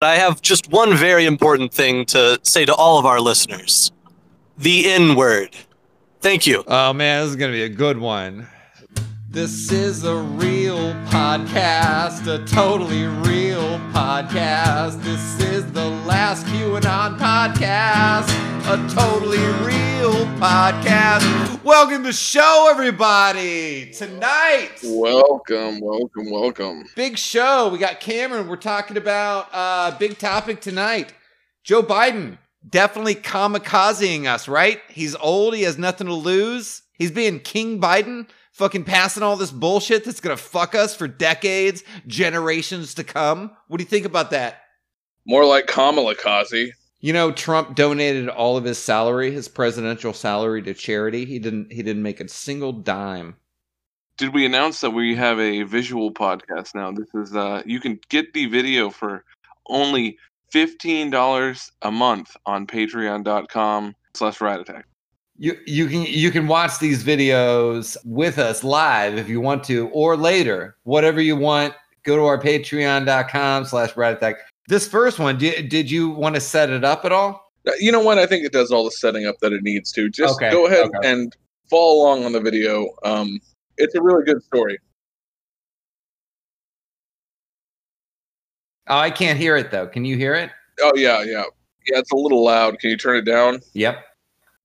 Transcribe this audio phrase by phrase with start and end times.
[0.00, 3.90] I have just one very important thing to say to all of our listeners
[4.56, 5.56] the N word.
[6.20, 6.62] Thank you.
[6.68, 8.46] Oh man, this is gonna be a good one.
[9.28, 15.02] This is a real podcast, a totally real podcast.
[15.02, 15.90] This is the
[16.38, 18.28] last QAnon podcast,
[18.66, 21.64] a totally real podcast.
[21.64, 23.90] Welcome to the show, everybody.
[23.90, 26.84] Tonight, Welcome, welcome, welcome.
[26.94, 27.70] big show.
[27.70, 28.46] We got Cameron.
[28.46, 31.12] We're talking about uh big topic tonight.
[31.64, 34.80] Joe Biden definitely kamikazing us, right?
[34.90, 35.56] He's old.
[35.56, 36.82] He has nothing to lose.
[36.92, 41.82] He's being King Biden, fucking passing all this bullshit that's gonna fuck us for decades,
[42.06, 43.50] generations to come.
[43.66, 44.62] What do you think about that?
[45.26, 46.72] More like Kamala Kazi.
[47.00, 51.24] You know, Trump donated all of his salary, his presidential salary, to charity.
[51.24, 51.72] He didn't.
[51.72, 53.36] He didn't make a single dime.
[54.16, 56.90] Did we announce that we have a visual podcast now?
[56.90, 59.24] This is uh you can get the video for
[59.68, 60.18] only
[60.50, 64.86] fifteen dollars a month on patreon.com slash rat attack.
[65.36, 69.88] You you can you can watch these videos with us live if you want to,
[69.90, 71.74] or later, whatever you want.
[72.02, 74.36] Go to our patreon.com slash rat attack.
[74.68, 77.52] This first one, did, did you want to set it up at all?
[77.66, 78.18] Uh, You know what?
[78.18, 80.10] I think it does all the setting up that it needs to.
[80.10, 81.10] Just Okay, go ahead okay.
[81.10, 81.34] and
[81.70, 82.86] follow along on the video.
[83.02, 83.40] Um,
[83.78, 84.78] it's a really good story.
[88.88, 89.86] Oh, I can't hear it though.
[89.86, 90.50] Can you hear it?
[90.80, 91.44] Oh yeah, yeah,
[91.86, 91.98] yeah.
[91.98, 92.78] It's a little loud.
[92.78, 93.60] Can you turn it down?
[93.74, 94.04] Yep.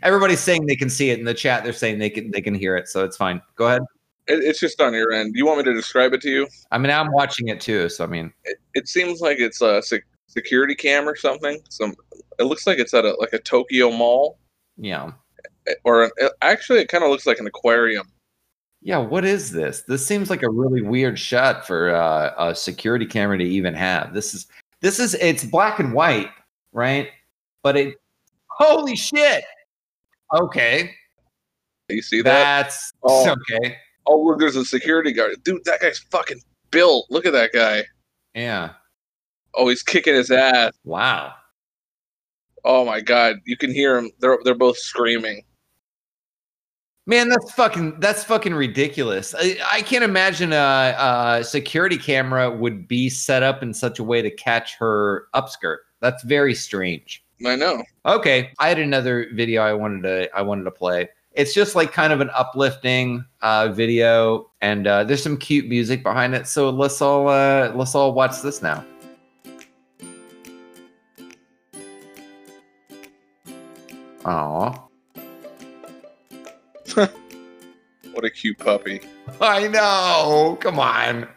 [0.02, 1.64] Everybody's saying they can see it in the chat.
[1.64, 3.42] They're saying they can they can hear it, so it's fine.
[3.56, 3.82] Go ahead.
[4.28, 5.34] It, it's just on your end.
[5.34, 6.48] Do you want me to describe it to you?
[6.72, 9.82] I mean, I'm watching it too, so I mean, It, it seems like it's a
[9.82, 11.60] sec- security cam or something.
[11.70, 11.94] Some.
[12.40, 14.40] It looks like it's at a like a Tokyo mall,
[14.78, 15.12] yeah.
[15.84, 18.08] or an, actually, it kind of looks like an aquarium.
[18.82, 19.84] Yeah, what is this?
[19.88, 24.14] This seems like a really weird shot for uh, a security camera to even have.
[24.14, 24.48] This is
[24.82, 26.30] this is it's black and white,
[26.74, 27.10] right?
[27.62, 27.96] But it
[28.48, 29.44] holy shit.
[30.34, 30.92] Okay.
[31.90, 32.64] You see that?
[32.64, 33.30] That's Oh.
[33.52, 33.78] okay.
[34.06, 35.36] Oh, look, there's a security guard.
[35.44, 36.42] Dude, that guy's fucking
[36.72, 37.06] built.
[37.10, 37.84] Look at that guy.
[38.34, 38.72] Yeah.
[39.56, 40.74] Oh, he's kicking his ass.
[40.84, 41.34] Wow.
[42.66, 44.12] Oh my god, you can hear him.
[44.20, 45.44] They're they're both screaming.
[47.06, 49.36] Man, that's fucking that's fucking ridiculous.
[49.38, 50.96] I, I can't imagine a,
[51.40, 55.80] a security camera would be set up in such a way to catch her upskirt.
[56.00, 57.26] That's very strange.
[57.46, 57.84] I know.
[58.06, 61.10] Okay, I had another video I wanted to I wanted to play.
[61.34, 66.04] It's just like kind of an uplifting uh, video, and uh, there's some cute music
[66.04, 66.48] behind it.
[66.48, 68.86] So let's all uh, let's all watch this now.
[74.26, 74.80] Aw.
[78.14, 79.02] What a cute puppy.
[79.42, 80.56] I know.
[80.62, 81.28] Come on.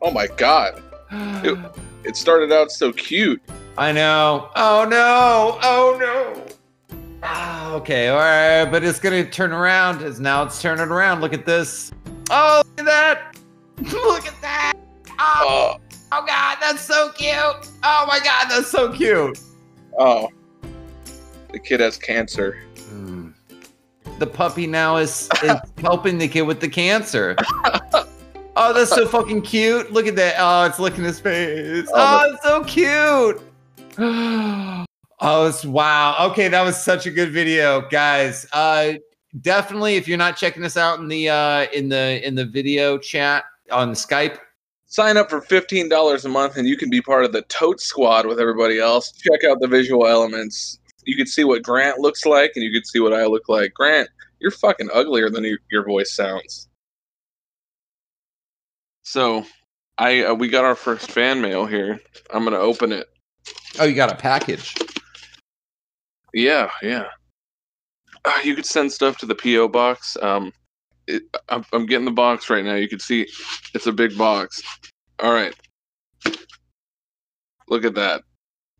[0.00, 0.82] Oh my god.
[2.04, 3.42] It started out so cute.
[3.76, 4.48] I know.
[4.54, 5.58] Oh no.
[5.62, 6.25] Oh no.
[7.76, 8.08] Okay.
[8.08, 8.64] All right.
[8.64, 10.00] But it's gonna turn around.
[10.00, 11.20] It's now it's turning around.
[11.20, 11.92] Look at this.
[12.30, 13.36] Oh, look at that.
[13.92, 14.72] look at that.
[15.18, 15.80] Oh, Oh,
[16.12, 17.34] oh God, that's so cute.
[17.34, 19.38] Oh my God, that's so cute.
[19.98, 20.30] oh.
[21.52, 22.62] The kid has cancer.
[22.88, 23.28] Hmm.
[24.18, 27.36] The puppy now is, is helping the kid with the cancer.
[28.56, 29.92] Oh, that's so fucking cute.
[29.92, 30.36] Look at that.
[30.38, 31.86] Oh, it's licking his face.
[31.92, 33.42] Oh, Oh, it's so cute.
[35.20, 36.28] Oh, it's wow.
[36.30, 38.46] Okay, that was such a good video, guys.
[38.52, 38.94] Uh
[39.40, 42.98] definitely if you're not checking this out in the uh in the in the video
[42.98, 44.38] chat on Skype,
[44.88, 47.80] Sign up for fifteen dollars a month, and you can be part of the Tote
[47.80, 49.10] Squad with everybody else.
[49.12, 50.78] Check out the visual elements.
[51.04, 53.74] You can see what Grant looks like, and you can see what I look like.
[53.74, 56.68] Grant, you're fucking uglier than you, your voice sounds.
[59.02, 59.44] So
[59.98, 62.00] I uh, we got our first fan mail here.
[62.32, 63.08] I'm gonna open it.
[63.80, 64.72] oh, you got a package.
[66.32, 67.06] Yeah, yeah.
[68.24, 70.16] Uh, you could send stuff to the PO box.
[70.20, 70.52] Um,
[71.06, 72.74] it, I'm, I'm getting the box right now.
[72.74, 73.26] You can see
[73.74, 74.62] it's a big box.
[75.20, 75.54] All right.
[77.68, 78.22] Look at that.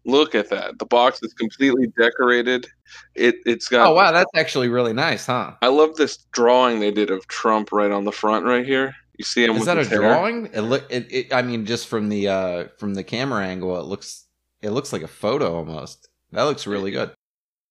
[0.04, 0.78] Look at that.
[0.78, 2.66] The box is completely decorated.
[3.14, 3.88] It it's got.
[3.88, 5.54] Oh wow, that's actually really nice, huh?
[5.62, 8.94] I love this drawing they did of Trump right on the front right here.
[9.18, 9.98] You see him Is that a hair?
[9.98, 10.46] drawing?
[10.52, 13.86] It look it, it I mean just from the uh from the camera angle it
[13.86, 14.26] looks
[14.62, 16.08] it looks like a photo almost.
[16.32, 17.12] That looks really good.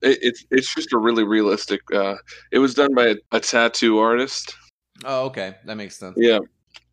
[0.06, 1.82] It, it's it's just a really realistic.
[1.94, 2.16] Uh,
[2.52, 4.56] it was done by a, a tattoo artist.
[5.04, 5.56] Oh, okay.
[5.66, 6.16] That makes sense.
[6.18, 6.40] Yeah,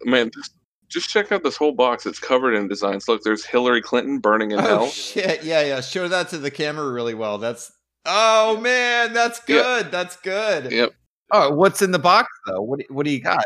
[0.05, 0.31] man.
[0.35, 0.55] Just,
[0.89, 2.05] just check out this whole box.
[2.05, 3.07] It's covered in designs.
[3.09, 4.87] Look, there's Hillary Clinton burning in Oh hell.
[4.89, 5.43] shit!
[5.45, 5.81] Yeah, yeah.
[5.81, 7.39] Show that to the camera really well.
[7.39, 7.71] That's
[8.05, 9.57] oh man, that's Yeah.
[9.63, 9.91] good.
[9.93, 10.73] That's good.
[10.73, 10.91] Yep.
[11.31, 12.61] Oh, what's in the box though?
[12.61, 13.45] What what do you got?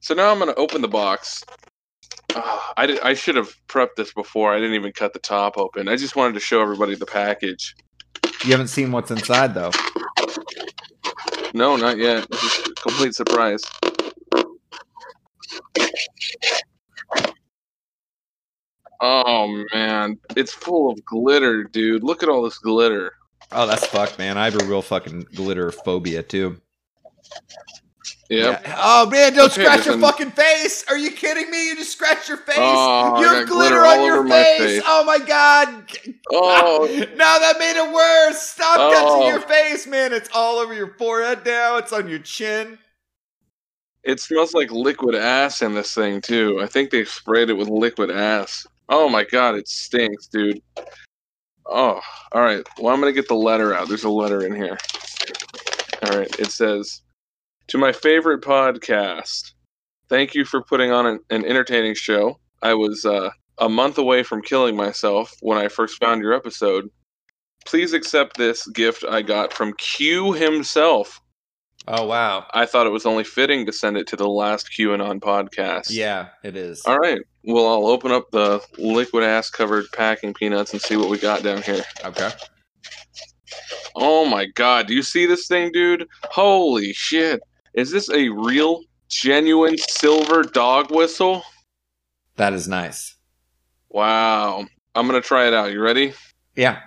[0.00, 1.42] So now I'm going to open the box.
[2.34, 4.52] Ah, I did, I should have prepped this before.
[4.52, 5.88] I didn't even cut the top open.
[5.88, 7.74] I just wanted to show everybody the package.
[8.44, 9.70] You haven't seen what's inside though.
[11.54, 12.28] No, not yet.
[12.30, 13.62] This is a complete surprise.
[19.00, 22.02] Oh man, it's full of glitter, dude.
[22.02, 23.12] Look at all this glitter.
[23.52, 24.36] Oh, that's fucked, man.
[24.36, 26.60] I have a real fucking glitter phobia too.
[28.30, 28.62] Yep.
[28.64, 28.74] Yeah.
[28.78, 30.84] Oh man, don't Okay, scratch your fucking face.
[30.88, 31.68] Are you kidding me?
[31.68, 32.56] You just scratched your face.
[32.58, 34.58] Oh, you have glitter, glitter on your face.
[34.58, 34.82] face.
[34.84, 35.68] Oh my god.
[36.30, 36.86] Oh,
[37.16, 38.38] now that made it worse.
[38.40, 39.28] Stop touching Oh.
[39.28, 40.12] your face, man.
[40.12, 41.76] It's all over your forehead now.
[41.78, 42.78] It's on your chin.
[44.04, 46.60] it smells like liquid ass in this thing too.
[46.62, 48.66] I think they sprayed it with liquid ass.
[48.90, 50.60] Oh my god, it stinks, dude.
[51.66, 52.00] Oh,
[52.32, 52.66] all right.
[52.78, 53.88] Well, I'm gonna get the letter out.
[53.88, 54.76] There's a letter in here.
[56.02, 56.38] All right.
[56.38, 57.02] It says,
[57.68, 59.52] "To my favorite podcast,
[60.08, 62.38] thank you for putting on an, an entertaining show.
[62.62, 66.88] I was uh, a month away from killing myself when I first found your episode.
[67.66, 71.20] Please accept this gift I got from Q himself.
[71.86, 72.46] Oh wow.
[72.52, 75.86] I thought it was only fitting to send it to the last QAnon podcast.
[75.90, 76.82] Yeah, it is.
[76.86, 77.20] All right.
[77.44, 81.42] Well, I'll open up the liquid ass covered packing peanuts and see what we got
[81.42, 81.82] down here.
[82.04, 82.30] Okay.
[83.94, 86.06] Oh my god, do you see this thing, dude?
[86.24, 87.40] Holy shit.
[87.78, 91.44] Is this a real, genuine silver dog whistle?
[92.34, 93.14] That is nice.
[93.88, 94.66] Wow.
[94.96, 95.70] I'm gonna try it out.
[95.70, 96.12] You ready?
[96.56, 96.80] Yeah.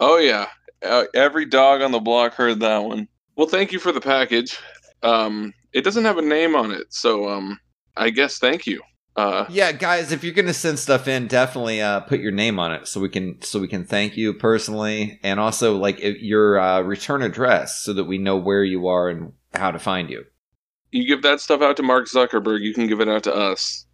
[0.00, 0.48] Oh, yeah.
[0.82, 3.06] Uh, every dog on the block heard that one.
[3.36, 4.58] Well, thank you for the package.
[5.04, 7.56] Um, it doesn't have a name on it, so um,
[7.96, 8.82] I guess thank you.
[9.16, 12.72] Uh, Yeah, guys, if you're gonna send stuff in, definitely uh, put your name on
[12.72, 16.58] it so we can so we can thank you personally, and also like if your
[16.58, 20.24] uh, return address so that we know where you are and how to find you.
[20.90, 23.86] you give that stuff out to Mark Zuckerberg, you can give it out to us.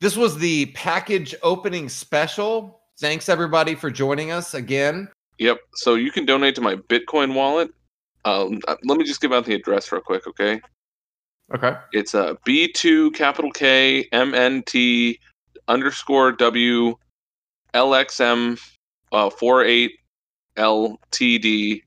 [0.00, 2.80] This was the package opening special.
[3.00, 5.08] Thanks everybody for joining us again.
[5.38, 5.58] Yep.
[5.74, 7.70] So you can donate to my Bitcoin wallet.
[8.24, 10.60] Um, uh, let me just give out the address real quick, okay?
[11.54, 11.74] Okay.
[11.92, 15.18] It's uh, B2 capital K M N T
[15.68, 16.96] underscore W
[17.74, 18.60] LXM
[19.12, 19.92] uh, 48
[20.56, 21.82] LTD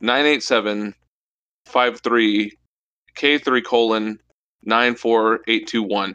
[0.00, 0.94] 987
[1.66, 2.52] 53
[3.16, 4.18] K3 colon
[4.64, 6.14] 94821.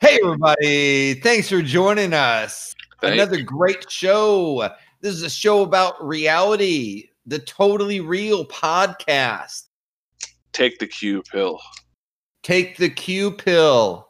[0.00, 2.74] Hey everybody, thanks for joining us.
[3.00, 4.68] Thank- Another great show.
[5.00, 9.64] This is a show about reality, the totally real podcast.
[10.52, 11.60] Take the Q pill.
[12.46, 14.06] Take the Q pill.